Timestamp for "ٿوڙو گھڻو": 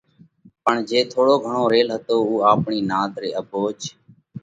1.11-1.63